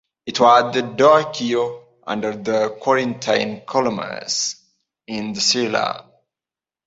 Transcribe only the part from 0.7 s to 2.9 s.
the Doric order, with